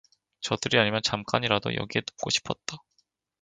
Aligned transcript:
저들이 0.39 0.79
아니면 0.79 1.01
잠깐이라도 1.03 1.75
여기에 1.75 2.01
눕고 2.07 2.31
싶었다. 2.31 2.77